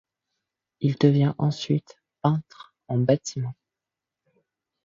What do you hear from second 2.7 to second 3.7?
en bâtiment.